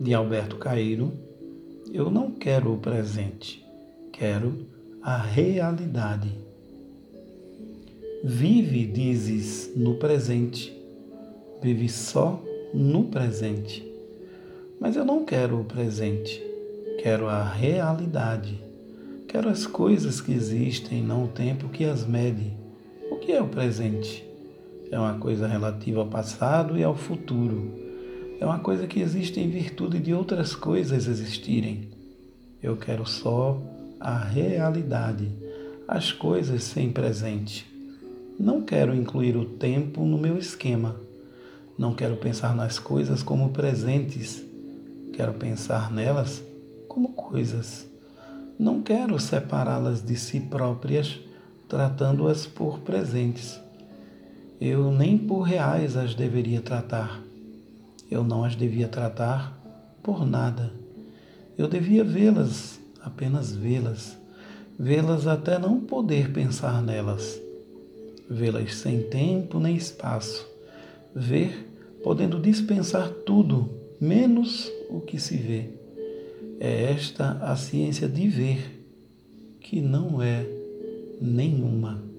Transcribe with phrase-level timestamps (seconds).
[0.00, 1.12] de Alberto Cairo,
[1.92, 3.64] eu não quero o presente,
[4.12, 4.66] quero
[5.02, 6.30] a realidade.
[8.22, 10.72] Vive, dizes, no presente.
[11.62, 13.86] Vive só no presente.
[14.80, 16.42] Mas eu não quero o presente,
[17.02, 18.58] quero a realidade.
[19.28, 22.52] Quero as coisas que existem, não o tempo que as mede.
[23.10, 24.24] O que é o presente?
[24.90, 27.83] É uma coisa relativa ao passado e ao futuro.
[28.40, 31.88] É uma coisa que existe em virtude de outras coisas existirem.
[32.62, 33.60] Eu quero só
[34.00, 35.30] a realidade,
[35.86, 37.66] as coisas sem presente.
[38.38, 40.96] Não quero incluir o tempo no meu esquema.
[41.78, 44.42] Não quero pensar nas coisas como presentes.
[45.12, 46.42] Quero pensar nelas
[46.88, 47.86] como coisas.
[48.58, 51.20] Não quero separá-las de si próprias,
[51.68, 53.60] tratando-as por presentes.
[54.60, 57.22] Eu nem por reais as deveria tratar.
[58.10, 59.58] Eu não as devia tratar
[60.02, 60.72] por nada.
[61.56, 64.18] Eu devia vê-las, apenas vê-las,
[64.78, 67.40] vê-las até não poder pensar nelas,
[68.28, 70.46] vê-las sem tempo nem espaço,
[71.14, 71.70] ver
[72.02, 75.70] podendo dispensar tudo, menos o que se vê.
[76.60, 78.84] É esta a ciência de ver,
[79.60, 80.46] que não é
[81.20, 82.13] nenhuma.